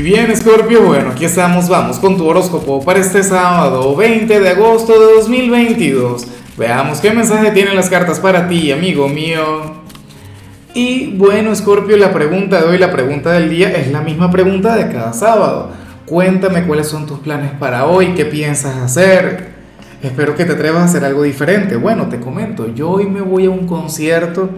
Y 0.00 0.02
bien, 0.02 0.34
Scorpio, 0.34 0.80
bueno, 0.80 1.10
aquí 1.10 1.26
estamos, 1.26 1.68
vamos 1.68 1.98
con 1.98 2.16
tu 2.16 2.26
horóscopo 2.26 2.82
para 2.82 3.00
este 3.00 3.22
sábado 3.22 3.94
20 3.94 4.40
de 4.40 4.48
agosto 4.48 4.98
de 4.98 5.16
2022. 5.16 6.26
Veamos 6.56 7.02
qué 7.02 7.10
mensaje 7.10 7.50
tienen 7.50 7.76
las 7.76 7.90
cartas 7.90 8.18
para 8.18 8.48
ti, 8.48 8.72
amigo 8.72 9.10
mío. 9.10 9.42
Y 10.72 11.08
bueno, 11.18 11.54
Scorpio, 11.54 11.98
la 11.98 12.14
pregunta 12.14 12.62
de 12.62 12.68
hoy, 12.68 12.78
la 12.78 12.90
pregunta 12.90 13.32
del 13.32 13.50
día, 13.50 13.72
es 13.72 13.92
la 13.92 14.00
misma 14.00 14.30
pregunta 14.30 14.74
de 14.74 14.90
cada 14.90 15.12
sábado. 15.12 15.68
Cuéntame 16.06 16.64
cuáles 16.64 16.86
son 16.86 17.04
tus 17.04 17.18
planes 17.18 17.50
para 17.60 17.84
hoy, 17.84 18.14
qué 18.14 18.24
piensas 18.24 18.78
hacer. 18.78 19.50
Espero 20.02 20.34
que 20.34 20.46
te 20.46 20.52
atrevas 20.52 20.80
a 20.80 20.84
hacer 20.86 21.04
algo 21.04 21.24
diferente. 21.24 21.76
Bueno, 21.76 22.08
te 22.08 22.20
comento, 22.20 22.74
yo 22.74 22.88
hoy 22.88 23.04
me 23.04 23.20
voy 23.20 23.44
a 23.44 23.50
un 23.50 23.66
concierto 23.66 24.48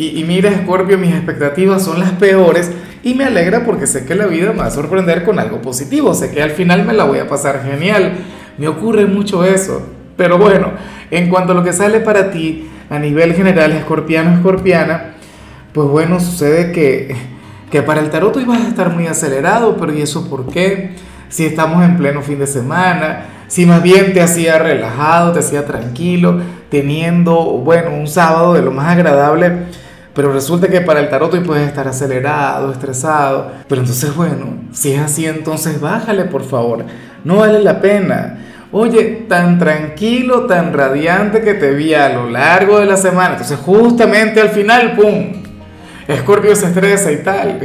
y, 0.00 0.22
mira, 0.22 0.52
Scorpio, 0.62 0.96
mis 0.96 1.12
expectativas 1.12 1.84
son 1.84 1.98
las 1.98 2.12
peores 2.12 2.70
y 3.02 3.14
me 3.14 3.24
alegra 3.24 3.64
porque 3.64 3.88
sé 3.88 4.06
que 4.06 4.14
la 4.14 4.26
vida 4.26 4.52
me 4.52 4.60
va 4.60 4.66
a 4.66 4.70
sorprender 4.70 5.24
con 5.24 5.40
algo 5.40 5.60
positivo, 5.60 6.14
sé 6.14 6.30
que 6.30 6.40
al 6.40 6.52
final 6.52 6.84
me 6.84 6.92
la 6.92 7.02
voy 7.02 7.18
a 7.18 7.26
pasar 7.26 7.64
genial, 7.64 8.12
me 8.58 8.68
ocurre 8.68 9.06
mucho 9.06 9.44
eso. 9.44 9.82
Pero 10.16 10.38
bueno, 10.38 10.70
en 11.10 11.28
cuanto 11.28 11.50
a 11.50 11.56
lo 11.56 11.64
que 11.64 11.72
sale 11.72 11.98
para 11.98 12.30
ti 12.30 12.68
a 12.88 13.00
nivel 13.00 13.34
general, 13.34 13.72
escorpiano, 13.72 14.36
escorpiana, 14.36 15.14
pues 15.72 15.88
bueno, 15.88 16.20
sucede 16.20 16.70
que, 16.70 17.16
que 17.68 17.82
para 17.82 18.00
el 18.00 18.10
tarot 18.10 18.36
ibas 18.40 18.60
a 18.60 18.68
estar 18.68 18.90
muy 18.90 19.08
acelerado, 19.08 19.76
pero 19.78 19.92
¿y 19.92 20.02
eso 20.02 20.30
por 20.30 20.46
qué? 20.48 20.92
Si 21.28 21.44
estamos 21.44 21.84
en 21.84 21.96
pleno 21.96 22.22
fin 22.22 22.38
de 22.38 22.46
semana, 22.46 23.26
si 23.48 23.66
más 23.66 23.82
bien 23.82 24.12
te 24.12 24.20
hacía 24.20 24.60
relajado, 24.60 25.32
te 25.32 25.40
hacía 25.40 25.66
tranquilo, 25.66 26.40
teniendo, 26.70 27.34
bueno, 27.34 27.90
un 27.94 28.06
sábado 28.06 28.54
de 28.54 28.62
lo 28.62 28.70
más 28.70 28.86
agradable 28.86 29.66
pero 30.18 30.32
resulta 30.32 30.66
que 30.66 30.80
para 30.80 30.98
el 30.98 31.10
tarot 31.10 31.32
hoy 31.32 31.44
puedes 31.44 31.68
estar 31.68 31.86
acelerado, 31.86 32.72
estresado. 32.72 33.52
Pero 33.68 33.82
entonces, 33.82 34.16
bueno, 34.16 34.46
si 34.72 34.90
es 34.90 35.00
así, 35.00 35.26
entonces 35.26 35.80
bájale, 35.80 36.24
por 36.24 36.42
favor. 36.42 36.84
No 37.22 37.36
vale 37.36 37.62
la 37.62 37.80
pena. 37.80 38.36
Oye, 38.72 39.26
tan 39.28 39.60
tranquilo, 39.60 40.46
tan 40.46 40.72
radiante 40.72 41.40
que 41.40 41.54
te 41.54 41.70
vi 41.70 41.94
a 41.94 42.08
lo 42.08 42.28
largo 42.30 42.80
de 42.80 42.86
la 42.86 42.96
semana. 42.96 43.34
Entonces, 43.34 43.60
justamente 43.60 44.40
al 44.40 44.48
final, 44.48 44.96
¡pum! 44.96 45.34
Escorpio 46.08 46.56
se 46.56 46.66
estresa 46.66 47.12
y 47.12 47.18
tal. 47.18 47.60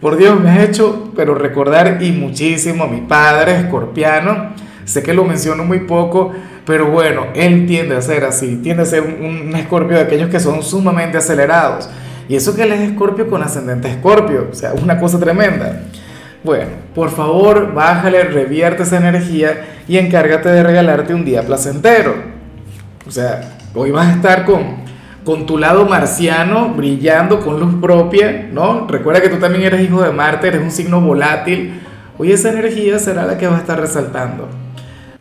Por 0.00 0.16
Dios, 0.16 0.38
me 0.38 0.48
has 0.50 0.60
hecho, 0.60 1.10
pero 1.16 1.34
recordar 1.34 2.00
y 2.00 2.12
muchísimo 2.12 2.84
a 2.84 2.86
mi 2.86 3.00
padre, 3.00 3.58
escorpiano. 3.62 4.50
Sé 4.84 5.02
que 5.02 5.12
lo 5.12 5.24
menciono 5.24 5.64
muy 5.64 5.80
poco, 5.80 6.30
pero 6.66 6.90
bueno, 6.90 7.28
él 7.34 7.64
tiende 7.64 7.96
a 7.96 8.02
ser 8.02 8.24
así, 8.24 8.56
tiende 8.56 8.82
a 8.82 8.86
ser 8.86 9.02
un, 9.02 9.54
escorpio 9.54 9.96
de 9.96 10.02
aquellos 10.02 10.28
que 10.28 10.40
son 10.40 10.64
sumamente 10.64 11.16
acelerados. 11.16 11.88
Y 12.28 12.34
eso 12.34 12.56
que 12.56 12.64
él 12.64 12.72
es 12.72 12.80
escorpio 12.80 13.28
con 13.30 13.40
ascendente 13.40 13.88
escorpio, 13.88 14.48
o 14.50 14.54
sea, 14.54 14.72
una 14.74 14.98
cosa 14.98 15.20
tremenda. 15.20 15.82
Bueno, 16.42 16.70
por 16.92 17.10
favor, 17.10 17.72
bájale, 17.72 18.24
revierte 18.24 18.82
esa 18.82 18.96
energía 18.96 19.64
y 19.86 19.96
encárgate 19.96 20.48
de 20.48 20.64
regalarte 20.64 21.14
un 21.14 21.24
día 21.24 21.44
placentero. 21.44 22.14
O 23.06 23.12
sea, 23.12 23.58
hoy 23.72 23.92
vas 23.92 24.08
a 24.08 24.16
estar 24.16 24.44
con, 24.44 24.78
con 25.24 25.46
tu 25.46 25.58
lado 25.58 25.86
marciano 25.86 26.70
brillando 26.70 27.38
con 27.38 27.60
luz 27.60 27.76
propia, 27.80 28.48
¿no? 28.52 28.88
Recuerda 28.88 29.22
que 29.22 29.28
tú 29.28 29.36
también 29.36 29.62
eres 29.62 29.82
hijo 29.82 30.02
de 30.02 30.10
Marte, 30.10 30.48
eres 30.48 30.62
un 30.62 30.72
signo 30.72 31.00
volátil. 31.00 31.80
Hoy 32.18 32.32
esa 32.32 32.48
energía 32.48 32.98
será 32.98 33.24
la 33.24 33.38
que 33.38 33.46
va 33.46 33.54
a 33.54 33.60
estar 33.60 33.78
resaltando. 33.78 34.65